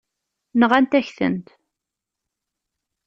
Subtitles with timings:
[0.59, 1.47] Nɣant-ak-tent.